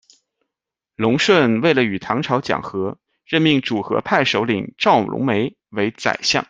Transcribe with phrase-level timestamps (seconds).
[0.95, 6.39] 隆舜为了与唐朝讲和，任命主和派首领赵隆眉为宰相。